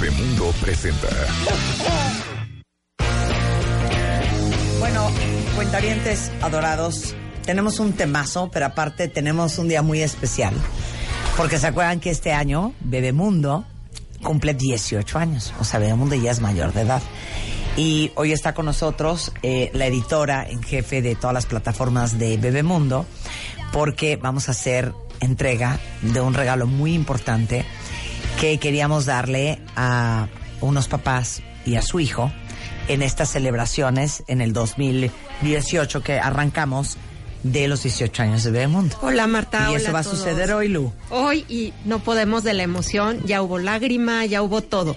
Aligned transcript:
Bebemundo 0.00 0.52
presenta. 0.60 1.08
Bueno, 4.78 5.10
cuentarientes 5.56 6.30
adorados, 6.40 7.16
tenemos 7.44 7.80
un 7.80 7.92
temazo, 7.94 8.48
pero 8.52 8.66
aparte 8.66 9.08
tenemos 9.08 9.58
un 9.58 9.68
día 9.68 9.82
muy 9.82 10.00
especial. 10.00 10.54
Porque 11.36 11.58
se 11.58 11.66
acuerdan 11.66 11.98
que 11.98 12.10
este 12.10 12.32
año 12.32 12.74
Bebemundo 12.80 13.64
cumple 14.22 14.54
18 14.54 15.18
años. 15.18 15.52
O 15.58 15.64
sea, 15.64 15.80
Bebemundo 15.80 16.14
ya 16.14 16.30
es 16.30 16.40
mayor 16.40 16.72
de 16.72 16.82
edad. 16.82 17.02
Y 17.76 18.12
hoy 18.14 18.32
está 18.32 18.54
con 18.54 18.66
nosotros 18.66 19.32
eh, 19.42 19.70
la 19.74 19.86
editora 19.86 20.48
en 20.48 20.62
jefe 20.62 21.02
de 21.02 21.16
todas 21.16 21.34
las 21.34 21.46
plataformas 21.46 22.18
de 22.18 22.36
Bebemundo, 22.36 23.04
porque 23.72 24.16
vamos 24.16 24.48
a 24.48 24.52
hacer 24.52 24.92
entrega 25.20 25.80
de 26.02 26.20
un 26.20 26.34
regalo 26.34 26.66
muy 26.66 26.94
importante 26.94 27.64
que 28.40 28.58
queríamos 28.58 29.04
darle 29.04 29.58
a 29.74 30.28
unos 30.60 30.86
papás 30.86 31.42
y 31.66 31.74
a 31.74 31.82
su 31.82 31.98
hijo 31.98 32.30
en 32.86 33.02
estas 33.02 33.30
celebraciones 33.30 34.22
en 34.28 34.40
el 34.40 34.52
2018 34.52 36.02
que 36.02 36.20
arrancamos 36.20 36.96
de 37.42 37.66
los 37.66 37.82
18 37.82 38.22
años 38.22 38.44
de 38.44 38.52
Bebemundo. 38.52 38.96
Hola 39.02 39.26
Marta. 39.26 39.68
Y 39.72 39.74
eso 39.74 39.86
hola 39.86 39.92
va 39.92 39.98
a 40.00 40.02
todos. 40.04 40.18
suceder 40.18 40.52
hoy, 40.52 40.68
Lu. 40.68 40.92
Hoy 41.10 41.44
y 41.48 41.72
no 41.84 41.98
podemos 41.98 42.44
de 42.44 42.54
la 42.54 42.62
emoción, 42.62 43.20
ya 43.24 43.42
hubo 43.42 43.58
lágrima, 43.58 44.24
ya 44.24 44.40
hubo 44.42 44.62
todo. 44.62 44.96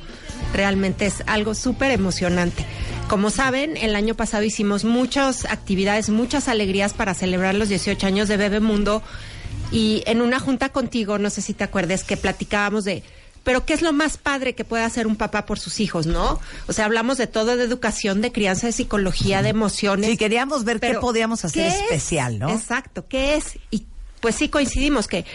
Realmente 0.53 1.07
es 1.07 1.23
algo 1.25 1.55
súper 1.55 1.91
emocionante. 1.91 2.65
Como 3.07 3.31
saben, 3.31 3.75
el 3.75 3.95
año 3.95 4.13
pasado 4.13 4.43
hicimos 4.43 4.83
muchas 4.85 5.45
actividades, 5.45 6.09
muchas 6.09 6.47
alegrías 6.47 6.93
para 6.93 7.15
celebrar 7.15 7.55
los 7.55 7.69
18 7.69 8.05
años 8.05 8.27
de 8.27 8.37
Bebemundo 8.37 9.01
y 9.71 10.03
en 10.05 10.21
una 10.21 10.39
junta 10.39 10.69
contigo, 10.69 11.17
no 11.17 11.29
sé 11.29 11.41
si 11.41 11.53
te 11.53 11.63
acuerdas, 11.63 12.03
que 12.03 12.17
platicábamos 12.17 12.83
de 12.83 13.03
pero 13.43 13.65
¿qué 13.65 13.73
es 13.73 13.81
lo 13.81 13.93
más 13.93 14.17
padre 14.17 14.53
que 14.53 14.63
puede 14.63 14.83
hacer 14.83 15.07
un 15.07 15.15
papá 15.15 15.45
por 15.45 15.59
sus 15.59 15.79
hijos, 15.79 16.05
no? 16.05 16.39
O 16.67 16.73
sea, 16.73 16.85
hablamos 16.85 17.17
de 17.17 17.27
todo, 17.27 17.57
de 17.57 17.63
educación, 17.63 18.21
de 18.21 18.31
crianza, 18.31 18.67
de 18.67 18.73
psicología, 18.73 19.41
de 19.41 19.49
emociones. 19.49 20.09
Sí, 20.11 20.17
queríamos 20.17 20.63
ver 20.63 20.79
qué 20.79 20.95
podíamos 20.95 21.43
hacer 21.45 21.63
¿qué 21.63 21.67
es? 21.69 21.81
especial, 21.81 22.39
¿no? 22.39 22.49
Exacto, 22.49 23.07
¿qué 23.07 23.35
es? 23.35 23.57
Y 23.71 23.85
pues 24.19 24.35
sí 24.35 24.49
coincidimos 24.49 25.07
que 25.07 25.25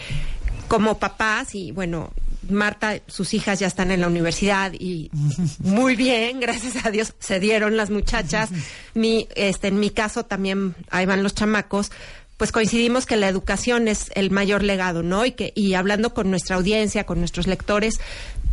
como 0.67 0.99
papás 0.99 1.55
y 1.55 1.71
bueno, 1.71 2.11
Marta, 2.49 3.01
sus 3.07 3.33
hijas 3.33 3.59
ya 3.59 3.67
están 3.67 3.91
en 3.91 4.01
la 4.01 4.07
universidad 4.07 4.71
y 4.73 5.11
muy 5.59 5.95
bien, 5.95 6.39
gracias 6.39 6.85
a 6.85 6.91
Dios, 6.91 7.13
se 7.19 7.39
dieron 7.39 7.77
las 7.77 7.89
muchachas. 7.89 8.49
Mi, 8.93 9.27
este, 9.35 9.67
en 9.67 9.79
mi 9.79 9.89
caso 9.89 10.25
también 10.25 10.75
ahí 10.89 11.05
van 11.05 11.23
los 11.23 11.35
chamacos. 11.35 11.91
Pues 12.37 12.51
coincidimos 12.51 13.05
que 13.05 13.17
la 13.17 13.27
educación 13.27 13.87
es 13.87 14.11
el 14.13 14.29
mayor 14.29 14.63
legado, 14.63 15.01
¿no? 15.01 15.25
Y 15.25 15.31
que, 15.31 15.51
y 15.55 15.73
hablando 15.73 16.13
con 16.13 16.29
nuestra 16.29 16.55
audiencia, 16.55 17.05
con 17.05 17.19
nuestros 17.19 17.47
lectores, 17.47 17.99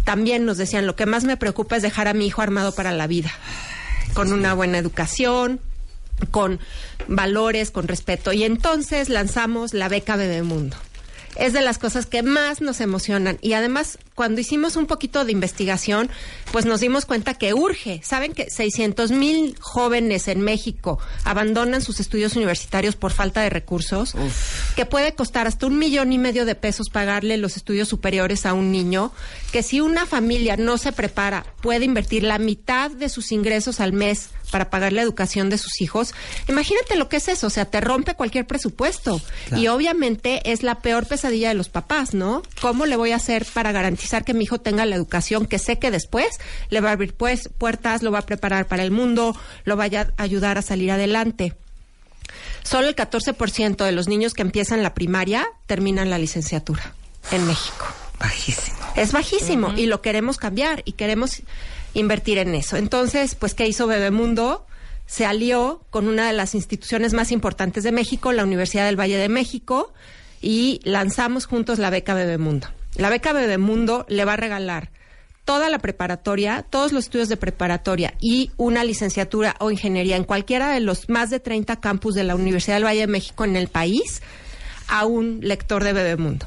también 0.04 0.46
nos 0.46 0.56
decían, 0.56 0.86
lo 0.86 0.96
que 0.96 1.06
más 1.06 1.24
me 1.24 1.36
preocupa 1.36 1.76
es 1.76 1.82
dejar 1.82 2.08
a 2.08 2.14
mi 2.14 2.26
hijo 2.26 2.42
armado 2.42 2.74
para 2.74 2.92
la 2.92 3.06
vida, 3.06 3.30
con 4.14 4.32
una 4.32 4.54
buena 4.54 4.78
educación, 4.78 5.60
con 6.30 6.60
valores, 7.08 7.70
con 7.70 7.88
respeto. 7.88 8.32
Y 8.32 8.44
entonces 8.44 9.08
lanzamos 9.08 9.74
la 9.74 9.88
beca 9.88 10.16
Bebemundo. 10.16 10.76
Es 11.36 11.52
de 11.52 11.62
las 11.62 11.78
cosas 11.78 12.06
que 12.06 12.22
más 12.22 12.60
nos 12.60 12.80
emocionan. 12.80 13.38
Y 13.40 13.54
además, 13.54 13.98
cuando 14.14 14.40
hicimos 14.40 14.76
un 14.76 14.86
poquito 14.86 15.24
de 15.24 15.32
investigación, 15.32 16.08
pues 16.52 16.66
nos 16.66 16.80
dimos 16.80 17.04
cuenta 17.04 17.34
que 17.34 17.52
urge. 17.52 18.00
Saben 18.04 18.32
que 18.32 18.48
600 18.48 19.10
mil 19.10 19.56
jóvenes 19.60 20.28
en 20.28 20.40
México 20.40 20.98
abandonan 21.24 21.82
sus 21.82 21.98
estudios 21.98 22.36
universitarios 22.36 22.94
por 22.94 23.12
falta 23.12 23.42
de 23.42 23.50
recursos, 23.50 24.14
que 24.76 24.86
puede 24.86 25.14
costar 25.14 25.46
hasta 25.46 25.66
un 25.66 25.78
millón 25.78 26.12
y 26.12 26.18
medio 26.18 26.44
de 26.44 26.54
pesos 26.54 26.90
pagarle 26.90 27.36
los 27.38 27.56
estudios 27.56 27.88
superiores 27.88 28.46
a 28.46 28.54
un 28.54 28.70
niño, 28.70 29.12
que 29.50 29.62
si 29.62 29.80
una 29.80 30.06
familia 30.06 30.56
no 30.56 30.78
se 30.78 30.92
prepara, 30.92 31.44
puede 31.60 31.84
invertir 31.84 32.22
la 32.22 32.38
mitad 32.38 32.90
de 32.90 33.08
sus 33.08 33.32
ingresos 33.32 33.80
al 33.80 33.92
mes 33.92 34.28
para 34.50 34.70
pagar 34.70 34.92
la 34.92 35.02
educación 35.02 35.50
de 35.50 35.58
sus 35.58 35.80
hijos. 35.80 36.14
Imagínate 36.48 36.96
lo 36.96 37.08
que 37.08 37.16
es 37.16 37.26
eso, 37.26 37.48
o 37.48 37.50
sea, 37.50 37.64
te 37.64 37.80
rompe 37.80 38.14
cualquier 38.14 38.46
presupuesto. 38.46 39.20
Y 39.56 39.66
obviamente 39.66 40.52
es 40.52 40.62
la 40.62 40.76
peor 40.76 41.06
pesadilla 41.06 41.48
de 41.48 41.54
los 41.54 41.68
papás, 41.68 42.14
¿no? 42.14 42.42
¿Cómo 42.60 42.86
le 42.86 42.96
voy 42.96 43.10
a 43.10 43.16
hacer 43.16 43.44
para 43.52 43.72
garantizar 43.72 44.03
que 44.24 44.34
mi 44.34 44.44
hijo 44.44 44.60
tenga 44.60 44.86
la 44.86 44.96
educación 44.96 45.46
que 45.46 45.58
sé 45.58 45.78
que 45.78 45.90
después 45.90 46.38
le 46.70 46.80
va 46.80 46.90
a 46.90 46.92
abrir 46.92 47.14
pues, 47.14 47.48
puertas, 47.48 48.02
lo 48.02 48.12
va 48.12 48.20
a 48.20 48.26
preparar 48.26 48.66
para 48.66 48.82
el 48.82 48.90
mundo, 48.90 49.36
lo 49.64 49.76
vaya 49.76 50.12
a 50.16 50.22
ayudar 50.22 50.58
a 50.58 50.62
salir 50.62 50.90
adelante? 50.90 51.54
Solo 52.62 52.88
el 52.88 52.96
14% 52.96 53.84
de 53.84 53.92
los 53.92 54.08
niños 54.08 54.34
que 54.34 54.42
empiezan 54.42 54.82
la 54.82 54.94
primaria 54.94 55.46
terminan 55.66 56.10
la 56.10 56.18
licenciatura 56.18 56.94
en 57.30 57.46
México. 57.46 57.86
Bajísimo. 58.18 58.78
Es 58.96 59.12
bajísimo 59.12 59.74
y 59.76 59.86
lo 59.86 60.00
queremos 60.00 60.38
cambiar 60.38 60.82
y 60.84 60.92
queremos 60.92 61.42
invertir 61.94 62.38
en 62.38 62.54
eso. 62.54 62.76
Entonces, 62.76 63.34
pues, 63.34 63.54
¿qué 63.54 63.66
hizo 63.66 63.86
Bebemundo? 63.86 64.66
Se 65.06 65.26
alió 65.26 65.82
con 65.90 66.08
una 66.08 66.26
de 66.26 66.32
las 66.32 66.54
instituciones 66.54 67.12
más 67.12 67.32
importantes 67.32 67.84
de 67.84 67.92
México, 67.92 68.32
la 68.32 68.44
Universidad 68.44 68.86
del 68.86 68.98
Valle 68.98 69.18
de 69.18 69.28
México, 69.28 69.92
y 70.40 70.80
lanzamos 70.84 71.46
juntos 71.46 71.78
la 71.78 71.90
beca 71.90 72.14
Bebemundo. 72.14 72.68
La 72.96 73.10
beca 73.10 73.32
Bebemundo 73.32 74.06
le 74.08 74.24
va 74.24 74.34
a 74.34 74.36
regalar 74.36 74.90
toda 75.44 75.68
la 75.68 75.78
preparatoria, 75.78 76.64
todos 76.68 76.92
los 76.92 77.04
estudios 77.04 77.28
de 77.28 77.36
preparatoria 77.36 78.14
y 78.20 78.50
una 78.56 78.84
licenciatura 78.84 79.56
o 79.58 79.70
ingeniería 79.70 80.16
en 80.16 80.24
cualquiera 80.24 80.70
de 80.70 80.80
los 80.80 81.08
más 81.08 81.30
de 81.30 81.40
30 81.40 81.80
campus 81.80 82.14
de 82.14 82.24
la 82.24 82.34
Universidad 82.34 82.76
del 82.76 82.84
Valle 82.84 83.00
de 83.00 83.06
México 83.06 83.44
en 83.44 83.56
el 83.56 83.68
país 83.68 84.22
a 84.88 85.06
un 85.06 85.40
lector 85.42 85.82
de 85.84 85.92
Bebemundo. 85.92 86.46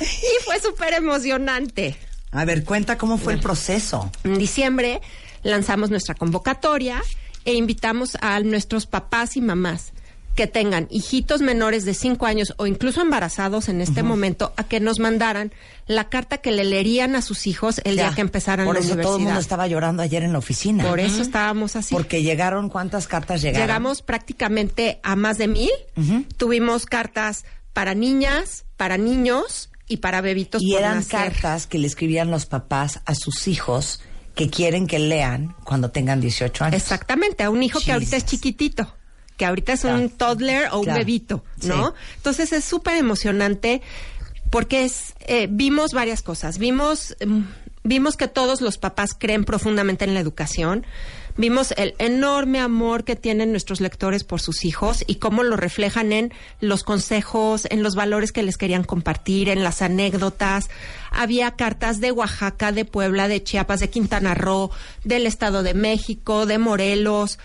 Y 0.00 0.44
fue 0.44 0.58
súper 0.60 0.94
emocionante. 0.94 1.96
A 2.30 2.44
ver, 2.44 2.64
cuenta 2.64 2.96
cómo 2.96 3.18
fue 3.18 3.34
el 3.34 3.40
proceso. 3.40 4.10
En 4.24 4.38
diciembre 4.38 5.00
lanzamos 5.42 5.90
nuestra 5.90 6.14
convocatoria 6.14 7.02
e 7.44 7.54
invitamos 7.54 8.16
a 8.20 8.40
nuestros 8.40 8.86
papás 8.86 9.36
y 9.36 9.40
mamás 9.40 9.92
que 10.40 10.46
tengan 10.46 10.86
hijitos 10.88 11.42
menores 11.42 11.84
de 11.84 11.92
5 11.92 12.24
años 12.24 12.54
o 12.56 12.66
incluso 12.66 13.02
embarazados 13.02 13.68
en 13.68 13.82
este 13.82 14.02
momento 14.02 14.54
a 14.56 14.64
que 14.64 14.80
nos 14.80 14.98
mandaran 14.98 15.52
la 15.86 16.08
carta 16.08 16.38
que 16.38 16.50
le 16.50 16.64
leerían 16.64 17.14
a 17.14 17.20
sus 17.20 17.46
hijos 17.46 17.82
el 17.84 17.96
Ya. 17.96 18.04
día 18.06 18.14
que 18.14 18.22
empezaran 18.22 18.64
Por 18.64 18.76
la 18.76 18.80
eso 18.80 18.88
todo 18.92 18.98
el 19.00 19.04
mundo 19.04 19.16
universidad. 19.16 19.40
estaba 19.40 19.66
llorando 19.66 20.02
ayer 20.02 20.22
en 20.22 20.32
la 20.32 20.38
oficina. 20.38 20.82
Por 20.88 20.98
eso 20.98 21.20
estábamos 21.20 21.76
así. 21.76 21.94
Porque 21.94 22.22
llegaron, 22.22 22.70
¿cuántas 22.70 23.06
cartas 23.06 23.42
llegaron? 23.42 23.66
Llegamos 23.66 24.00
prácticamente 24.00 24.98
a 25.02 25.14
más 25.14 25.36
de 25.36 25.48
mil. 25.48 25.70
Tuvimos 26.38 26.86
cartas 26.86 27.44
para 27.74 27.92
niñas, 27.94 28.64
para 28.78 28.96
niños 28.96 29.68
y 29.88 29.98
para 29.98 30.22
bebitos 30.22 30.62
Y 30.62 30.70
por 30.72 30.80
eran 30.80 30.94
nacer. 30.96 31.32
cartas 31.32 31.66
que 31.66 31.76
le 31.78 31.86
escribían 31.86 32.30
los 32.30 32.46
papás 32.46 33.00
a 33.04 33.14
sus 33.14 33.46
hijos 33.46 34.00
que 34.34 34.48
quieren 34.48 34.86
que 34.86 34.98
lean 35.00 35.54
cuando 35.64 35.90
tengan 35.90 36.22
18 36.22 36.64
años. 36.64 36.80
Exactamente, 36.80 37.42
a 37.42 37.50
un 37.50 37.62
hijo 37.62 37.78
que 37.80 37.92
ahorita 37.92 38.16
es 38.16 38.24
chiquitito, 38.24 38.90
que 39.40 39.46
ahorita 39.46 39.72
es 39.72 39.84
un 39.84 40.10
toddler 40.10 40.68
o 40.70 40.80
un 40.80 40.84
Claro. 40.84 40.98
bebito, 40.98 41.42
Sí. 41.58 41.68
¿no? 41.68 41.94
Entonces 42.16 42.52
es 42.52 42.62
súper 42.62 42.96
emocionante 42.98 43.80
porque 44.50 44.84
es, 44.84 45.14
eh, 45.20 45.48
vimos 45.50 45.92
varias 45.94 46.20
cosas. 46.20 46.58
Vimos, 46.58 47.16
mm, 47.26 47.40
vimos 47.82 48.18
que 48.18 48.28
todos 48.28 48.60
los 48.60 48.76
papás 48.76 49.14
creen 49.18 49.44
profundamente 49.46 50.04
en 50.04 50.12
la 50.12 50.20
educación. 50.20 50.84
Vimos 51.38 51.72
el 51.78 51.94
enorme 51.98 52.60
amor 52.60 53.04
que 53.04 53.16
tienen 53.16 53.50
nuestros 53.52 53.80
lectores 53.80 54.24
por 54.24 54.42
sus 54.42 54.66
hijos 54.66 55.04
y 55.06 55.14
cómo 55.14 55.42
lo 55.42 55.56
reflejan 55.56 56.12
en 56.12 56.34
los 56.60 56.82
consejos, 56.84 57.66
en 57.70 57.82
los 57.82 57.94
valores 57.94 58.32
que 58.32 58.42
les 58.42 58.58
querían 58.58 58.84
compartir, 58.84 59.48
en 59.48 59.62
las 59.64 59.80
anécdotas. 59.80 60.68
Había 61.10 61.52
cartas 61.52 62.00
de 62.00 62.12
Oaxaca, 62.12 62.72
de 62.72 62.84
Puebla, 62.84 63.26
de 63.26 63.42
Chiapas, 63.42 63.80
de 63.80 63.88
Quintana 63.88 64.34
Roo, 64.34 64.70
del 65.04 65.26
Estado 65.26 65.62
de 65.62 65.72
México, 65.72 66.44
de 66.44 66.58
Morelos. 66.58 67.38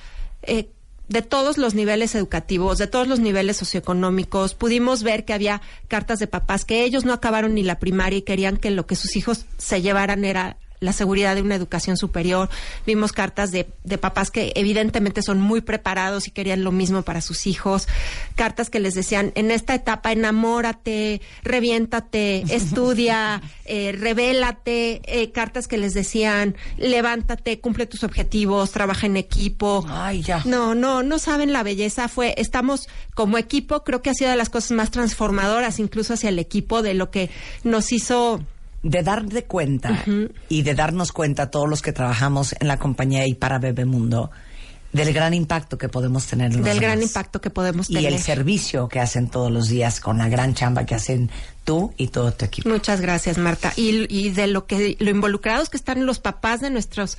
eh, 0.48 0.70
de 1.08 1.22
todos 1.22 1.58
los 1.58 1.76
niveles 1.76 2.16
educativos, 2.16 2.78
de 2.78 2.88
todos 2.88 3.08
los 3.08 3.20
niveles 3.20 3.58
socioeconómicos. 3.58 4.56
Pudimos 4.56 5.04
ver 5.04 5.26
que 5.26 5.34
había 5.34 5.62
cartas 5.88 6.20
de 6.20 6.28
papás 6.28 6.66
que 6.66 6.84
ellos 6.84 7.06
no 7.06 7.14
acabaron 7.14 7.54
ni 7.56 7.64
la 7.64 7.80
primaria 7.80 8.20
y 8.20 8.24
querían 8.24 8.58
que 8.58 8.72
lo 8.72 8.86
que 8.86 8.96
sus 8.96 9.16
hijos 9.16 9.46
se 9.58 9.82
llevaran 9.82 10.26
era 10.26 10.58
la 10.86 10.94
seguridad 10.94 11.36
de 11.36 11.42
una 11.42 11.56
educación 11.56 11.98
superior. 11.98 12.50
Vimos 12.86 13.12
cartas 13.12 13.52
de, 13.52 13.68
de 13.84 13.98
papás 13.98 14.32
que 14.32 14.54
evidentemente 14.56 15.22
son 15.22 15.42
muy 15.42 15.62
preparados 15.62 16.28
y 16.28 16.32
querían 16.32 16.64
lo 16.64 16.72
mismo 16.72 17.02
para 17.02 17.22
sus 17.22 17.48
hijos. 17.48 17.88
Cartas 18.36 18.70
que 18.70 18.80
les 18.80 18.94
decían, 18.94 19.32
en 19.36 19.52
esta 19.52 19.76
etapa 19.76 20.12
enamórate, 20.12 21.22
reviéntate, 21.44 22.44
estudia, 22.56 23.42
eh, 23.66 23.96
revélate. 23.98 25.02
Eh, 25.06 25.32
cartas 25.32 25.68
que 25.68 25.78
les 25.78 25.94
decían, 25.94 26.56
levántate, 26.78 27.60
cumple 27.60 27.86
tus 27.86 28.04
objetivos, 28.04 28.72
trabaja 28.72 29.08
en 29.08 29.18
equipo. 29.18 29.86
Ay, 29.90 30.22
ya. 30.22 30.42
No, 30.46 30.76
no, 30.76 31.04
no 31.04 31.20
saben 31.20 31.54
la 31.54 31.64
belleza. 31.64 32.08
Fue, 32.08 32.36
estamos 32.38 32.88
como 33.14 33.38
equipo, 33.38 33.84
creo 33.84 34.02
que 34.02 34.10
ha 34.10 34.14
sido 34.14 34.30
de 34.30 34.38
las 34.38 34.50
cosas 34.50 34.72
más 34.72 34.92
transformadoras, 34.92 35.80
incluso 35.80 36.14
hacia 36.14 36.30
el 36.30 36.40
equipo, 36.40 36.82
de 36.82 36.94
lo 36.94 37.10
que 37.12 37.30
nos 37.64 37.92
hizo 37.92 38.42
de 38.86 39.02
dar 39.02 39.26
de 39.26 39.46
cuenta 39.46 40.06
y 40.48 40.62
de 40.62 40.76
darnos 40.76 41.12
cuenta 41.12 41.50
todos 41.50 41.68
los 41.68 41.82
que 41.82 41.92
trabajamos 41.92 42.56
en 42.60 42.68
la 42.68 42.78
compañía 42.78 43.26
y 43.26 43.34
para 43.34 43.58
Bebemundo 43.58 44.30
del 44.94 45.12
gran 45.12 45.34
impacto 45.34 45.78
que 45.80 45.90
podemos 45.90 46.28
tener 46.28 46.52
en 46.52 46.58
los 46.58 46.66
del 46.66 46.80
gran 46.80 47.02
impacto 47.02 47.42
que 47.42 47.50
podemos 47.50 47.90
y 47.90 47.96
tener. 47.96 48.14
el 48.14 48.20
servicio 48.20 48.88
que 48.88 49.00
hacen 49.00 49.28
todos 49.28 49.52
los 49.52 49.70
días 49.70 50.00
con 50.00 50.20
la 50.20 50.30
gran 50.30 50.54
chamba 50.54 50.86
que 50.86 50.94
hacen 50.94 51.32
tú 51.66 51.94
y 51.98 52.08
todo 52.08 52.32
tu 52.32 52.46
equipo. 52.46 52.70
Muchas 52.70 53.02
gracias, 53.02 53.38
Marta. 53.38 53.74
Y, 53.76 54.06
y 54.16 54.30
de 54.30 54.48
lo 54.48 54.66
que 54.68 54.96
lo 55.00 55.10
involucrados 55.10 55.70
que 55.70 55.76
están 55.76 56.06
los 56.06 56.20
papás 56.20 56.62
de 56.62 56.70
nuestros 56.70 57.18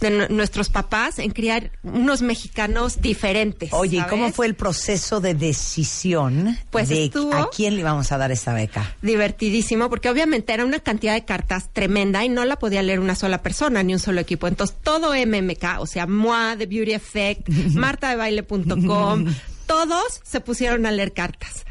de 0.00 0.10
nu- 0.10 0.26
nuestros 0.28 0.68
papás 0.68 1.18
en 1.18 1.30
criar 1.30 1.70
unos 1.84 2.20
mexicanos 2.20 3.00
diferentes. 3.00 3.72
Oye, 3.72 3.98
¿y 3.98 4.02
cómo 4.02 4.32
fue 4.32 4.46
el 4.46 4.54
proceso 4.56 5.20
de 5.20 5.34
decisión 5.34 6.58
Pues 6.70 6.88
de 6.90 7.04
estuvo- 7.06 7.32
a 7.32 7.48
quién 7.50 7.74
le 7.74 7.80
íbamos 7.80 8.12
a 8.12 8.18
dar 8.18 8.30
esa 8.32 8.52
beca? 8.52 8.94
divertidísimo 9.00 9.88
porque 9.88 10.10
obviamente 10.10 10.52
era 10.52 10.64
una 10.64 10.80
cantidad 10.80 11.14
de 11.14 11.24
cartas 11.24 11.70
tremenda 11.72 12.24
y 12.24 12.28
no 12.28 12.44
la 12.44 12.56
podía 12.56 12.82
leer 12.82 12.98
una 13.00 13.14
sola 13.14 13.42
persona 13.42 13.82
ni 13.82 13.94
un 13.94 14.00
solo 14.00 14.20
equipo. 14.20 14.48
Entonces 14.48 14.76
todo 14.82 15.14
MMK, 15.14 15.78
o 15.78 15.86
sea, 15.86 16.06
MOA 16.06 16.56
de 16.56 16.66
Beauty 16.66 16.92
Effect, 16.92 17.48
martadebaile.com, 17.74 19.26
todos 19.66 20.20
se 20.24 20.40
pusieron 20.40 20.86
a 20.86 20.90
leer 20.92 21.12
cartas. 21.12 21.64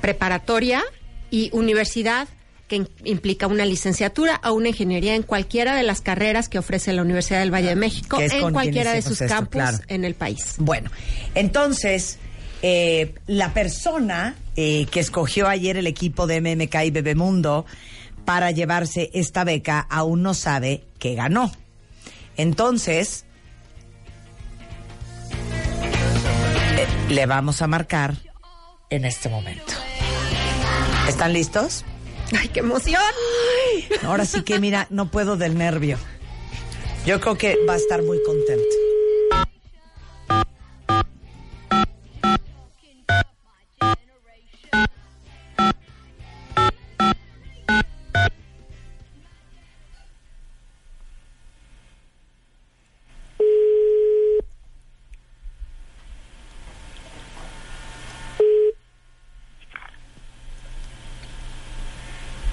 preparatoria 0.00 0.82
y 1.30 1.50
universidad 1.52 2.28
que 2.68 2.86
implica 3.04 3.46
una 3.46 3.66
licenciatura 3.66 4.40
o 4.44 4.52
una 4.52 4.68
ingeniería 4.68 5.14
en 5.14 5.22
cualquiera 5.22 5.76
de 5.76 5.82
las 5.82 6.00
carreras 6.00 6.48
que 6.48 6.58
ofrece 6.58 6.92
la 6.92 7.02
Universidad 7.02 7.40
del 7.40 7.52
Valle 7.52 7.68
de 7.68 7.76
México 7.76 8.18
en 8.20 8.52
cualquiera 8.52 8.92
de 8.92 9.02
sus 9.02 9.20
esto, 9.20 9.34
campus 9.34 9.62
claro. 9.62 9.78
en 9.88 10.04
el 10.04 10.14
país. 10.14 10.54
Bueno, 10.58 10.90
entonces, 11.34 12.18
eh, 12.62 13.14
la 13.26 13.52
persona 13.52 14.36
eh, 14.56 14.86
que 14.90 15.00
escogió 15.00 15.48
ayer 15.48 15.76
el 15.76 15.86
equipo 15.86 16.26
de 16.26 16.40
MMK 16.40 16.74
y 16.84 16.90
Bebemundo 16.90 17.66
para 18.24 18.50
llevarse 18.50 19.10
esta 19.12 19.44
beca 19.44 19.80
aún 19.80 20.22
no 20.22 20.32
sabe 20.32 20.84
que 20.98 21.14
ganó. 21.14 21.52
Entonces, 22.38 23.26
eh, 26.76 26.86
le 27.10 27.26
vamos 27.26 27.60
a 27.60 27.66
marcar 27.66 28.14
en 28.88 29.04
este 29.04 29.28
momento. 29.28 29.74
¿Están 31.06 31.34
listos? 31.34 31.84
¡Ay, 32.38 32.48
qué 32.48 32.60
emoción! 32.60 33.00
Ahora 34.02 34.24
sí 34.24 34.42
que 34.42 34.58
mira, 34.58 34.86
no 34.90 35.10
puedo 35.10 35.36
del 35.36 35.56
nervio. 35.56 35.98
Yo 37.06 37.20
creo 37.20 37.36
que 37.36 37.58
va 37.68 37.74
a 37.74 37.76
estar 37.76 38.02
muy 38.02 38.22
contento. 38.22 38.83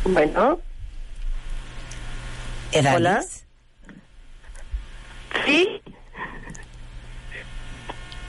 Bueno, 0.03 0.60
Edalis. 2.72 2.96
Hola. 2.96 3.24
sí, 5.46 5.81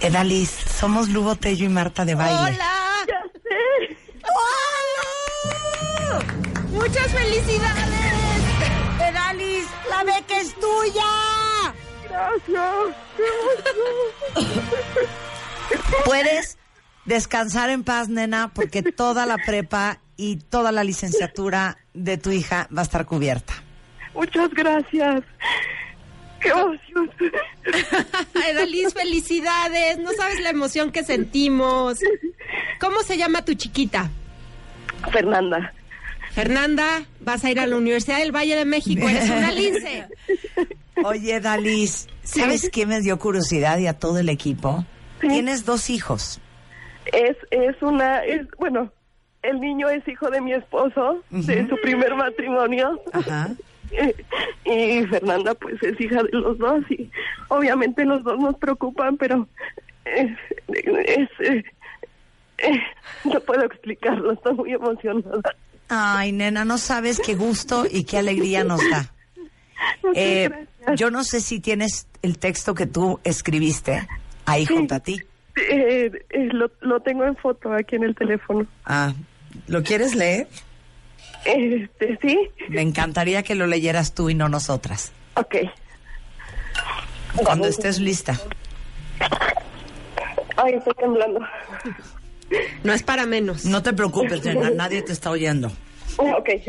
Edalis, 0.00 0.50
somos 0.50 1.09
Lugo 1.09 1.37
Tello 1.37 1.64
y 1.64 1.69
Marta 1.71 2.05
de 2.05 2.14
Baile. 2.14 2.35
¡Hola! 2.37 2.73
ya 3.09 3.23
sé. 3.43 3.97
¡Hola! 6.11 6.25
¡Muchas 6.73 7.11
felicidades! 7.11 8.43
Edalis, 9.09 9.67
la 9.88 10.05
beca 10.05 10.41
es 10.41 10.55
tuya. 10.57 11.73
Gracias. 12.09 12.97
Puedes 16.05 16.59
descansar 17.07 17.71
en 17.71 17.83
paz, 17.83 18.11
nena, 18.11 18.52
porque 18.52 18.83
toda 18.83 19.25
la 19.25 19.38
prepa 19.38 20.01
y 20.16 20.37
toda 20.37 20.73
la 20.73 20.85
licenciatura 20.85 21.78
de 21.95 22.19
tu 22.19 22.31
hija 22.31 22.69
va 22.76 22.83
a 22.83 22.85
estar 22.85 23.07
cubierta. 23.07 23.54
Muchas 24.14 24.50
gracias. 24.50 25.23
Qué 26.40 26.49
emoción. 26.49 27.11
Edalis, 28.49 28.95
felicidades. 28.95 29.99
No 29.99 30.11
sabes 30.12 30.40
la 30.40 30.50
emoción 30.50 30.90
que 30.90 31.04
sentimos. 31.04 31.99
¿Cómo 32.81 33.02
se 33.02 33.16
llama 33.16 33.45
tu 33.45 33.54
chiquita? 33.54 34.11
Fernanda, 35.11 35.73
Fernanda, 36.33 37.04
vas 37.21 37.45
a 37.45 37.50
ir 37.50 37.61
a 37.61 37.66
la 37.66 37.76
Universidad 37.76 38.19
del 38.19 38.35
Valle 38.35 38.57
de 38.57 38.64
México. 38.64 39.09
Eres 39.09 39.28
una 39.28 39.52
lince. 39.52 40.07
Oye, 41.04 41.40
Dalis, 41.40 42.09
¿sabes 42.23 42.71
qué 42.71 42.87
me 42.87 43.00
dio 43.00 43.19
curiosidad 43.19 43.78
y 43.78 43.87
a 43.87 43.99
todo 43.99 44.19
el 44.19 44.28
equipo? 44.28 44.85
Sí. 45.21 45.28
Tienes 45.28 45.64
dos 45.64 45.90
hijos. 45.90 46.40
Es, 47.12 47.37
es 47.50 47.81
una, 47.83 48.25
es, 48.25 48.47
bueno, 48.59 48.92
el 49.42 49.61
niño 49.61 49.88
es 49.88 50.06
hijo 50.08 50.30
de 50.30 50.40
mi 50.40 50.52
esposo, 50.52 51.22
de 51.30 51.68
su 51.68 51.76
primer 51.82 52.14
matrimonio. 52.14 53.00
Ajá. 53.12 53.50
y 54.64 55.02
Fernanda 55.06 55.54
pues 55.54 55.82
es 55.82 56.00
hija 56.00 56.22
de 56.22 56.30
los 56.32 56.56
dos 56.58 56.82
y 56.90 57.11
obviamente 57.49 58.04
los 58.04 58.22
dos 58.25 58.38
nos 58.38 58.56
preocupan, 58.56 59.16
pero 59.18 59.46
es, 60.04 60.30
es, 61.40 61.64
no 63.25 63.40
puedo 63.40 63.64
explicarlo, 63.64 64.32
estoy 64.32 64.54
muy 64.54 64.72
emocionada. 64.72 65.42
Ay, 65.88 66.32
nena, 66.32 66.64
no 66.64 66.78
sabes 66.78 67.20
qué 67.20 67.34
gusto 67.34 67.84
y 67.90 68.04
qué 68.04 68.18
alegría 68.18 68.64
nos 68.64 68.80
da. 68.88 69.12
Eh, 70.14 70.49
yo 70.96 71.11
no 71.11 71.22
sé 71.25 71.40
si 71.40 71.61
tienes 71.61 72.06
el 72.22 72.38
texto 72.38 72.75
que 72.75 72.87
tú 72.87 73.20
escribiste 73.25 74.08
ahí 74.46 74.64
Sí. 74.64 74.75
junto 74.75 74.94
a 74.94 75.00
ti. 75.00 75.20
Eh, 75.56 76.11
eh, 76.30 76.49
lo, 76.52 76.70
lo 76.80 77.00
tengo 77.00 77.25
en 77.25 77.37
foto 77.37 77.72
aquí 77.75 77.96
en 77.96 78.04
el 78.04 78.14
teléfono. 78.14 78.66
Ah, 78.87 79.12
¿lo 79.66 79.83
quieres 79.83 80.14
leer? 80.14 80.49
Este, 81.45 82.19
sí, 82.23 82.38
Me 82.69 82.83
encantaría 82.83 83.42
que 83.42 83.54
lo 83.54 83.66
leyeras 83.66 84.14
tú 84.14 84.31
y 84.31 84.35
no 84.35 84.49
nosotras. 84.49 85.12
ok. 85.35 85.57
Cuando 87.35 87.66
estés 87.66 87.99
lista. 87.99 88.38
Ay, 90.57 90.75
estoy 90.75 90.92
temblando. 90.95 91.40
No 92.85 92.92
es 92.92 93.02
para 93.02 93.25
menos. 93.25 93.64
No 93.64 93.83
te 93.83 93.95
preocupes, 93.95 94.45
nena, 94.45 94.69
nadie 94.71 95.00
te 95.02 95.12
está 95.12 95.31
oyendo. 95.31 95.73
Ok. 96.19 96.49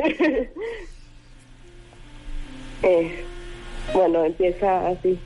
Eh, 2.85 3.23
bueno, 3.93 4.25
empieza 4.25 4.89
así. 4.89 5.17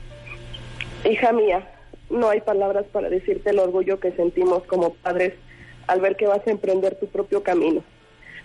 Hija 1.04 1.32
mía, 1.32 1.68
no 2.08 2.30
hay 2.30 2.40
palabras 2.40 2.84
para 2.92 3.08
decirte 3.10 3.50
el 3.50 3.58
orgullo 3.58 3.98
que 3.98 4.12
sentimos 4.12 4.62
como 4.64 4.94
padres 4.94 5.34
al 5.88 6.00
ver 6.00 6.16
que 6.16 6.28
vas 6.28 6.46
a 6.46 6.50
emprender 6.50 6.94
tu 7.00 7.06
propio 7.08 7.42
camino. 7.42 7.82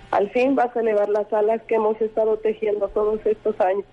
Al 0.09 0.31
fin 0.31 0.55
vas 0.55 0.75
a 0.75 0.79
elevar 0.79 1.09
las 1.09 1.31
alas 1.31 1.62
que 1.67 1.75
hemos 1.75 2.00
estado 2.01 2.38
tejiendo 2.38 2.88
todos 2.88 3.19
estos 3.25 3.59
años. 3.59 3.85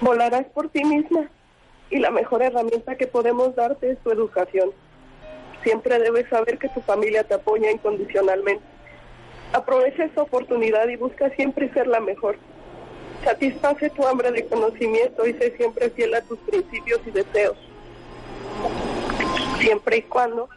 Volarás 0.00 0.46
por 0.54 0.68
ti 0.68 0.84
misma 0.84 1.28
y 1.90 1.98
la 1.98 2.10
mejor 2.10 2.42
herramienta 2.42 2.96
que 2.96 3.06
podemos 3.06 3.54
darte 3.54 3.90
es 3.90 3.98
tu 3.98 4.10
educación. 4.10 4.70
Siempre 5.62 5.98
debes 5.98 6.28
saber 6.28 6.58
que 6.58 6.68
tu 6.68 6.80
familia 6.80 7.24
te 7.24 7.34
apoya 7.34 7.70
incondicionalmente. 7.70 8.64
Aprovecha 9.52 10.04
esta 10.04 10.22
oportunidad 10.22 10.88
y 10.88 10.96
busca 10.96 11.30
siempre 11.30 11.72
ser 11.72 11.86
la 11.86 12.00
mejor. 12.00 12.36
Satisface 13.24 13.90
tu 13.90 14.06
hambre 14.06 14.32
de 14.32 14.44
conocimiento 14.46 15.26
y 15.26 15.34
sé 15.34 15.56
siempre 15.56 15.90
fiel 15.90 16.14
a 16.14 16.22
tus 16.22 16.38
principios 16.40 17.00
y 17.06 17.10
deseos. 17.12 17.56
Siempre 19.60 19.98
y 19.98 20.02
cuando 20.02 20.48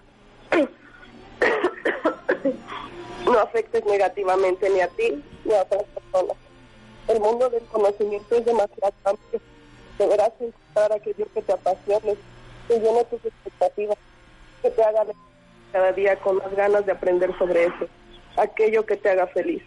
no 3.26 3.40
afectes 3.40 3.86
negativamente 3.86 4.70
ni 4.70 4.82
a 4.82 4.88
ti 4.90 5.24
ni 5.44 5.54
a 5.54 5.62
otras 5.64 5.84
personas. 5.84 6.38
El 7.08 7.20
mundo 7.20 7.50
del 7.50 7.64
conocimiento 7.66 8.36
es 8.36 8.46
demasiado 8.46 8.94
amplio. 9.04 9.42
Deberás 10.00 10.32
encontrar 10.40 10.94
aquello 10.94 11.28
que 11.34 11.42
te 11.42 11.54
apasione, 11.54 12.16
que 12.68 12.80
llene 12.80 13.04
tus 13.06 13.24
expectativas, 13.24 13.98
que 14.62 14.72
te 14.72 14.84
haga 14.84 15.06
cada 15.72 15.92
día 15.92 16.16
con 16.18 16.38
más 16.38 16.54
ganas 16.56 16.86
de 16.86 16.92
aprender 16.92 17.38
sobre 17.38 17.66
eso, 17.66 17.88
aquello 18.38 18.86
que 18.86 18.98
te 18.98 19.10
haga 19.10 19.28
feliz. 19.28 19.62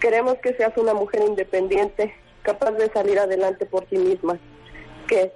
Queremos 0.00 0.36
que 0.38 0.54
seas 0.54 0.76
una 0.76 0.94
mujer 0.94 1.22
independiente, 1.26 2.14
capaz 2.42 2.72
de 2.72 2.90
salir 2.90 3.18
adelante 3.18 3.66
por 3.66 3.84
ti 3.84 3.98
misma, 3.98 4.38
que, 5.06 5.32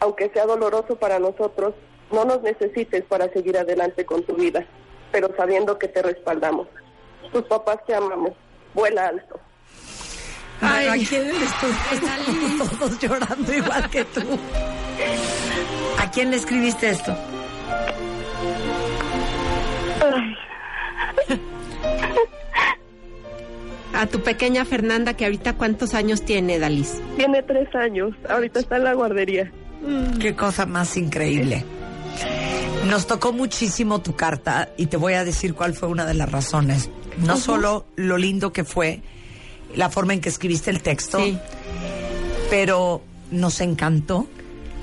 aunque 0.00 0.30
sea 0.30 0.46
doloroso 0.46 0.96
para 0.96 1.18
nosotros, 1.18 1.74
no 2.12 2.24
nos 2.24 2.42
necesites 2.42 3.04
para 3.04 3.32
seguir 3.32 3.58
adelante 3.58 4.04
con 4.04 4.22
tu 4.22 4.34
vida, 4.34 4.66
pero 5.14 5.30
sabiendo 5.36 5.78
que 5.78 5.86
te 5.86 6.02
respaldamos. 6.02 6.66
Tus 7.32 7.44
papás 7.44 7.76
te 7.86 7.94
amamos. 7.94 8.32
Vuela 8.74 9.06
alto. 9.06 9.38
Ay, 10.60 10.88
aquí 10.88 11.14
en 11.14 11.28
el 11.28 11.36
estudio 11.40 11.76
estamos 11.92 12.78
todos 12.78 12.98
llorando 12.98 13.54
igual 13.54 13.88
que 13.90 14.04
tú. 14.06 14.22
¿A 16.00 16.10
quién 16.10 16.32
le 16.32 16.36
escribiste 16.38 16.90
esto? 16.90 17.16
A 23.94 24.06
tu 24.06 24.20
pequeña 24.20 24.64
Fernanda, 24.64 25.14
que 25.14 25.26
ahorita 25.26 25.52
cuántos 25.52 25.94
años 25.94 26.22
tiene, 26.22 26.58
Dalis. 26.58 27.00
Tiene 27.16 27.44
tres 27.44 27.72
años, 27.76 28.16
ahorita 28.28 28.58
está 28.58 28.78
en 28.78 28.84
la 28.84 28.94
guardería. 28.94 29.52
Qué 30.20 30.34
cosa 30.34 30.66
más 30.66 30.96
increíble. 30.96 31.64
Nos 32.88 33.06
tocó 33.06 33.32
muchísimo 33.32 34.00
tu 34.02 34.14
carta 34.14 34.68
y 34.76 34.86
te 34.86 34.96
voy 34.96 35.14
a 35.14 35.24
decir 35.24 35.54
cuál 35.54 35.74
fue 35.74 35.88
una 35.88 36.04
de 36.06 36.14
las 36.14 36.30
razones. 36.30 36.90
No 37.18 37.36
solo 37.36 37.86
lo 37.96 38.18
lindo 38.18 38.52
que 38.52 38.64
fue 38.64 39.00
la 39.74 39.88
forma 39.90 40.12
en 40.14 40.20
que 40.20 40.28
escribiste 40.28 40.70
el 40.70 40.80
texto, 40.82 41.18
Sí. 41.18 41.38
pero 42.50 43.02
nos 43.30 43.60
encantó 43.60 44.26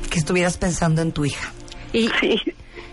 que 0.10 0.20
estuvieras 0.20 0.58
pensando 0.58 1.02
en 1.02 1.12
tu 1.12 1.26
hija. 1.26 1.52
Y, 1.94 2.10
Sí. 2.20 2.42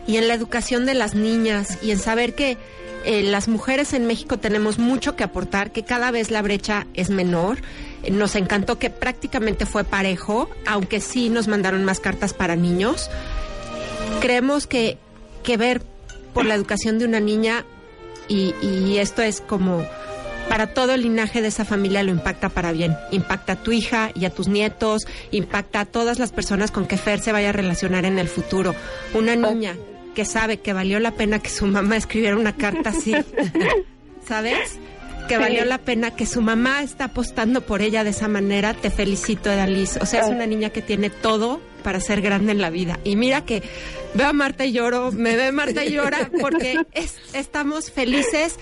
y 0.07 0.17
en 0.17 0.29
la 0.29 0.35
educación 0.35 0.87
de 0.87 0.95
las 0.95 1.15
niñas 1.15 1.79
y 1.83 1.91
en 1.91 1.99
saber 1.99 2.35
que 2.35 2.57
eh, 3.05 3.23
las 3.23 3.49
mujeres 3.49 3.93
en 3.95 4.07
México 4.07 4.39
tenemos 4.39 4.79
mucho 4.79 5.17
que 5.17 5.25
aportar, 5.25 5.73
que 5.73 5.85
cada 5.85 6.11
vez 6.11 6.31
la 6.31 6.43
brecha 6.43 6.87
es 6.95 7.11
menor. 7.11 7.59
Nos 8.11 8.35
encantó 8.35 8.79
que 8.79 8.91
prácticamente 8.91 9.67
fue 9.67 9.85
parejo, 9.85 10.51
aunque 10.67 11.01
sí 11.01 11.29
nos 11.31 11.47
mandaron 11.49 11.85
más 11.85 12.01
cartas 12.01 12.35
para 12.35 12.57
niños. 12.57 13.09
Creemos 14.21 14.67
que, 14.67 14.99
que 15.43 15.57
ver 15.57 15.83
por 16.35 16.45
la 16.45 16.55
educación 16.55 16.99
de 16.99 17.05
una 17.05 17.21
niña 17.21 17.65
y, 18.29 18.55
y 18.63 18.99
esto 18.99 19.23
es 19.23 19.41
como 19.41 19.85
para 20.49 20.69
todo 20.69 20.95
el 20.95 21.03
linaje 21.03 21.43
de 21.43 21.49
esa 21.49 21.65
familia 21.65 22.03
lo 22.03 22.11
impacta 22.11 22.49
para 22.49 22.73
bien. 22.73 22.97
Impacta 23.11 23.55
a 23.55 23.57
tu 23.57 23.73
hija 23.73 24.11
y 24.15 24.25
a 24.25 24.31
tus 24.31 24.49
nietos, 24.49 25.07
impacta 25.31 25.81
a 25.81 25.85
todas 25.85 26.19
las 26.19 26.33
personas 26.33 26.71
con 26.71 26.87
que 26.87 26.97
Fer 26.97 27.21
se 27.21 27.33
vaya 27.33 27.51
a 27.51 27.53
relacionar 27.53 28.05
en 28.05 28.19
el 28.19 28.29
futuro. 28.29 28.75
Una 29.15 29.37
niña 29.37 29.77
que 30.15 30.25
sabe 30.25 30.59
que 30.59 30.73
valió 30.73 30.99
la 31.01 31.13
pena 31.13 31.39
que 31.39 31.51
su 31.51 31.67
mamá 31.67 31.97
escribiera 31.97 32.37
una 32.37 32.57
carta 32.57 32.91
así, 32.91 33.15
¿sabes? 34.27 34.79
Que 35.29 35.39
valió 35.39 35.65
la 35.65 35.79
pena 35.79 36.17
que 36.17 36.27
su 36.27 36.41
mamá 36.41 36.83
está 36.83 37.05
apostando 37.05 37.61
por 37.61 37.83
ella 37.83 38.03
de 38.05 38.11
esa 38.11 38.29
manera. 38.29 38.75
Te 38.75 38.91
felicito, 38.91 39.51
Edaliz. 39.51 39.97
O 40.01 40.07
sea, 40.07 40.23
es 40.23 40.29
una 40.29 40.47
niña 40.47 40.71
que 40.71 40.83
tiene 40.83 41.11
todo 41.11 41.61
para 41.83 42.01
ser 42.01 42.21
grande 42.23 42.53
en 42.53 42.61
la 42.61 42.71
vida. 42.71 42.99
Y 43.05 43.17
mira 43.17 43.45
que 43.45 43.63
veo 44.15 44.29
a 44.29 44.33
Marta 44.33 44.65
y 44.65 44.73
lloro, 44.73 45.13
me 45.13 45.37
ve 45.37 45.53
Marta 45.53 45.85
y 45.85 45.93
llora, 45.93 46.31
porque 46.41 46.79
es- 46.93 47.17
estamos 47.35 47.91
felices 47.91 48.57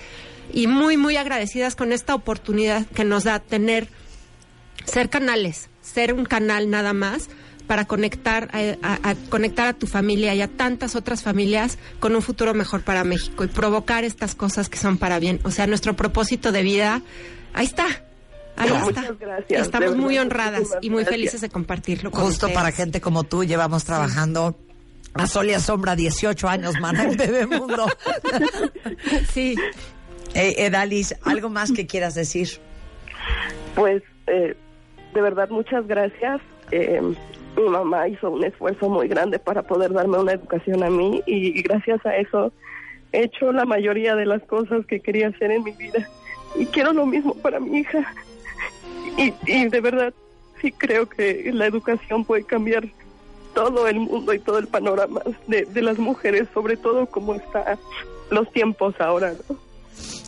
y 0.53 0.67
muy, 0.67 0.97
muy 0.97 1.17
agradecidas 1.17 1.75
con 1.75 1.91
esta 1.91 2.13
oportunidad 2.15 2.85
que 2.87 3.03
nos 3.03 3.23
da 3.23 3.39
tener, 3.39 3.87
ser 4.85 5.09
canales, 5.09 5.69
ser 5.81 6.13
un 6.13 6.25
canal 6.25 6.69
nada 6.69 6.93
más 6.93 7.29
para 7.67 7.85
conectar 7.85 8.49
a, 8.53 8.59
a- 8.87 9.09
a- 9.11 9.15
conectar 9.29 9.67
a 9.67 9.73
tu 9.73 9.85
familia 9.87 10.33
y 10.33 10.41
a 10.41 10.47
tantas 10.47 10.95
otras 10.95 11.21
familias 11.21 11.77
con 11.99 12.15
un 12.15 12.21
futuro 12.21 12.53
mejor 12.53 12.81
para 12.83 13.03
México 13.03 13.43
y 13.43 13.47
provocar 13.47 14.03
estas 14.03 14.33
cosas 14.35 14.69
que 14.69 14.77
son 14.77 14.97
para 14.97 15.19
bien. 15.19 15.39
O 15.43 15.51
sea, 15.51 15.67
nuestro 15.67 15.95
propósito 15.95 16.51
de 16.51 16.63
vida, 16.63 17.01
ahí 17.53 17.65
está. 17.65 17.85
Ahí 18.55 18.69
está. 18.87 19.03
gracias, 19.19 19.61
Estamos 19.61 19.95
muy 19.95 20.17
honradas 20.17 20.63
y 20.81 20.89
muy 20.89 21.03
gracias. 21.03 21.15
felices 21.15 21.41
de 21.41 21.49
compartirlo 21.49 22.09
con 22.09 22.21
Justo 22.23 22.47
ustedes. 22.47 22.55
para 22.55 22.71
gente 22.71 23.01
como 23.01 23.23
tú, 23.23 23.43
llevamos 23.43 23.83
trabajando 23.83 24.57
a 25.13 25.27
sol 25.27 25.47
y 25.49 25.53
a 25.53 25.59
sombra 25.59 25.95
18 25.95 26.47
años, 26.49 26.73
mana, 26.79 27.03
en 27.03 27.17
Bebemundo. 27.17 27.85
Sí. 29.33 29.55
Eh, 30.33 30.55
Edalis, 30.65 31.15
¿algo 31.23 31.49
más 31.49 31.71
que 31.71 31.85
quieras 31.87 32.15
decir? 32.15 32.49
Pues 33.75 34.03
eh, 34.27 34.55
de 35.13 35.21
verdad 35.21 35.49
muchas 35.49 35.85
gracias. 35.87 36.41
Eh, 36.71 37.01
mi 37.57 37.69
mamá 37.69 38.07
hizo 38.07 38.29
un 38.29 38.43
esfuerzo 38.43 38.89
muy 38.89 39.07
grande 39.07 39.39
para 39.39 39.63
poder 39.63 39.91
darme 39.91 40.17
una 40.17 40.33
educación 40.33 40.83
a 40.83 40.89
mí 40.89 41.21
y, 41.25 41.61
gracias 41.61 42.05
a 42.05 42.15
eso 42.15 42.51
he 43.11 43.23
hecho 43.23 43.51
la 43.51 43.65
mayoría 43.65 44.15
de 44.15 44.25
las 44.25 44.43
cosas 44.43 44.85
que 44.85 44.99
quería 44.99 45.29
hacer 45.29 45.51
en 45.51 45.63
mi 45.63 45.71
vida 45.71 46.07
y 46.55 46.65
quiero 46.65 46.93
lo 46.93 47.05
mismo 47.05 47.33
para 47.35 47.59
mi 47.59 47.79
hija. 47.79 48.13
Y, 49.17 49.33
y 49.45 49.67
de 49.67 49.81
verdad 49.81 50.13
sí 50.61 50.71
creo 50.71 51.07
que 51.07 51.51
la 51.53 51.65
educación 51.65 52.23
puede 52.25 52.43
cambiar 52.43 52.87
todo 53.53 53.87
el 53.87 53.99
mundo 53.99 54.33
y 54.33 54.39
todo 54.39 54.59
el 54.59 54.67
panorama 54.67 55.21
de, 55.47 55.65
de 55.65 55.81
las 55.81 55.97
mujeres, 55.97 56.47
sobre 56.53 56.77
todo 56.77 57.07
como 57.07 57.33
están 57.33 57.79
los 58.29 58.51
tiempos 58.51 58.93
ahora. 58.99 59.33
¿no? 59.49 59.66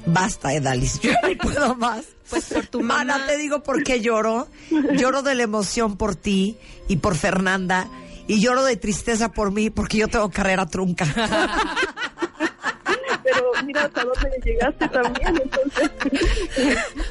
Basta, 0.05 0.53
Edalis, 0.53 0.99
yo 1.01 1.11
no 1.11 1.37
puedo 1.41 1.75
más. 1.75 2.05
Pues 2.29 2.45
por 2.45 2.67
tu 2.67 2.81
Mana, 2.81 3.13
mamá. 3.13 3.27
te 3.27 3.37
digo 3.37 3.63
por 3.63 3.83
qué 3.83 4.01
lloro. 4.01 4.47
Lloro 4.93 5.21
de 5.23 5.35
la 5.35 5.43
emoción 5.43 5.97
por 5.97 6.15
ti 6.15 6.57
y 6.87 6.97
por 6.97 7.15
Fernanda. 7.15 7.87
Y 8.27 8.39
lloro 8.39 8.63
de 8.63 8.77
tristeza 8.77 9.31
por 9.31 9.51
mí 9.51 9.69
porque 9.71 9.97
yo 9.97 10.07
tengo 10.07 10.29
carrera 10.29 10.67
trunca. 10.67 11.05
Mira 13.69 13.83
hasta 13.83 14.03
dónde 14.03 14.39
llegaste 14.43 14.87
también, 14.87 15.39
entonces. 15.43 15.91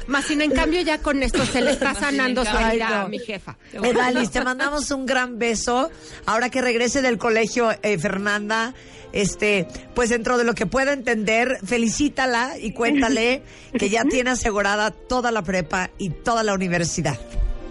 Más 0.07 0.25
sin 0.25 0.41
en 0.41 0.51
cambio 0.51 0.81
ya 0.81 0.97
con 0.97 1.23
esto 1.23 1.45
se 1.45 1.61
le 1.61 1.71
está 1.71 1.95
sanando 1.95 2.43
su 2.43 2.57
herida 2.57 3.03
a 3.03 3.07
mi 3.07 3.17
jefa. 3.17 3.55
Edalis, 3.71 4.29
te 4.31 4.43
mandamos 4.43 4.91
un 4.91 5.05
gran 5.05 5.39
beso. 5.39 5.89
Ahora 6.25 6.49
que 6.49 6.61
regrese 6.61 7.01
del 7.01 7.17
colegio, 7.17 7.71
eh, 7.81 7.97
Fernanda, 7.97 8.73
este, 9.13 9.67
pues 9.95 10.09
dentro 10.09 10.37
de 10.37 10.43
lo 10.43 10.53
que 10.53 10.65
pueda 10.65 10.91
entender, 10.91 11.59
felicítala 11.63 12.57
y 12.59 12.73
cuéntale 12.73 13.41
que 13.77 13.89
ya 13.89 14.03
tiene 14.03 14.31
asegurada 14.31 14.91
toda 14.91 15.31
la 15.31 15.41
prepa 15.41 15.91
y 15.97 16.09
toda 16.09 16.43
la 16.43 16.53
universidad. 16.53 17.17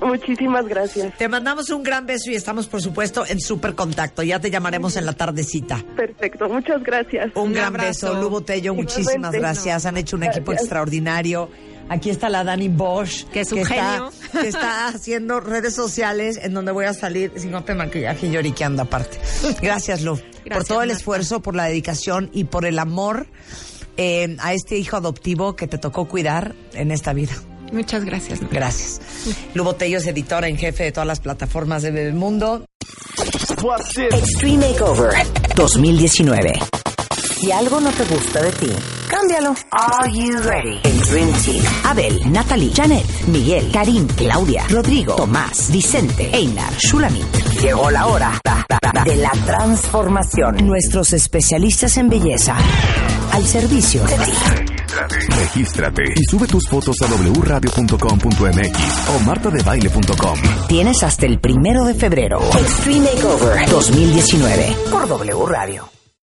Muchísimas 0.00 0.66
gracias. 0.66 1.16
Te 1.16 1.28
mandamos 1.28 1.70
un 1.70 1.82
gran 1.82 2.06
beso 2.06 2.30
y 2.30 2.34
estamos, 2.36 2.66
por 2.68 2.80
supuesto, 2.80 3.24
en 3.26 3.40
súper 3.40 3.74
contacto. 3.74 4.22
Ya 4.22 4.38
te 4.40 4.50
llamaremos 4.50 4.96
en 4.96 5.06
la 5.06 5.12
tardecita. 5.12 5.84
Perfecto, 5.96 6.48
muchas 6.48 6.82
gracias. 6.82 7.30
Un, 7.34 7.42
Un 7.48 7.52
gran 7.54 7.66
abrazo. 7.68 8.08
beso, 8.08 8.20
Lugo 8.20 8.40
Tello, 8.42 8.74
muchísimas 8.74 9.32
gracias. 9.32 9.86
Han 9.86 9.96
hecho 9.96 10.16
un 10.16 10.22
equipo 10.24 10.52
extraordinario. 10.52 11.50
Aquí 11.90 12.10
está 12.10 12.28
la 12.28 12.44
Dani 12.44 12.68
Bosch, 12.68 13.24
Que 13.28 13.40
es 13.40 13.50
un 13.52 13.60
está, 13.60 13.74
genio. 13.74 14.10
que 14.42 14.48
está 14.48 14.88
haciendo 14.88 15.40
redes 15.40 15.74
sociales 15.74 16.38
en 16.42 16.52
donde 16.52 16.70
voy 16.70 16.84
a 16.84 16.92
salir 16.92 17.32
sin 17.36 17.50
no 17.50 17.64
maquillaje 17.74 18.26
y 18.26 18.30
lloriqueando 18.30 18.82
aparte. 18.82 19.18
Gracias, 19.62 20.02
Lu, 20.02 20.16
por 20.16 20.24
Gracias, 20.44 20.68
todo 20.68 20.82
el 20.82 20.88
Marta. 20.88 20.98
esfuerzo, 20.98 21.40
por 21.40 21.56
la 21.56 21.64
dedicación 21.64 22.28
y 22.34 22.44
por 22.44 22.66
el 22.66 22.78
amor 22.78 23.26
eh, 23.96 24.36
a 24.40 24.52
este 24.52 24.76
hijo 24.76 24.96
adoptivo 24.98 25.56
que 25.56 25.66
te 25.66 25.78
tocó 25.78 26.06
cuidar 26.06 26.54
en 26.74 26.90
esta 26.90 27.14
vida. 27.14 27.32
Muchas 27.72 28.04
gracias. 28.04 28.40
Gracias. 28.50 29.00
Lu 29.54 29.64
Botello 29.64 29.98
es 29.98 30.06
editora 30.06 30.48
en 30.48 30.56
jefe 30.56 30.84
de 30.84 30.92
todas 30.92 31.06
las 31.06 31.20
plataformas 31.20 31.82
de 31.82 31.90
Bebemundo. 31.90 32.64
Extreme 34.12 34.68
Makeover 34.68 35.12
2019. 35.56 36.52
Si 37.38 37.52
algo 37.52 37.80
no 37.80 37.90
te 37.90 38.04
gusta 38.04 38.42
de 38.42 38.50
ti, 38.52 38.70
cámbialo. 39.08 39.54
Are 39.70 40.12
you 40.12 40.38
ready? 40.42 40.80
El 40.82 41.00
Dream 41.02 41.32
Team. 41.44 41.64
Abel, 41.84 42.32
Natalie, 42.32 42.72
Janet, 42.74 43.04
Miguel, 43.28 43.70
Karim, 43.72 44.06
Claudia, 44.08 44.64
Rodrigo, 44.68 45.14
Tomás, 45.14 45.70
Vicente, 45.70 46.30
Einar, 46.32 46.72
Shulamit. 46.78 47.24
Llegó 47.60 47.90
la 47.90 48.06
hora 48.06 48.40
de 49.04 49.16
la 49.16 49.30
transformación. 49.46 50.66
Nuestros 50.66 51.12
especialistas 51.12 51.96
en 51.96 52.08
belleza 52.08 52.56
al 53.32 53.44
servicio 53.44 54.04
de 54.04 54.14
ti. 54.16 54.67
Regístrate 55.36 56.04
y 56.14 56.22
sube 56.30 56.46
tus 56.46 56.68
fotos 56.68 56.96
a 57.02 57.06
wradio.com.mx 57.06 59.08
o 59.08 59.20
martadebaile.com. 59.24 60.38
Tienes 60.68 61.02
hasta 61.02 61.26
el 61.26 61.40
primero 61.40 61.84
de 61.84 61.94
febrero. 61.94 62.40
Extreme 62.58 63.10
Makeover 63.14 63.68
2019 63.68 64.76
por 64.90 65.08
W 65.08 65.46
Radio. 65.46 65.97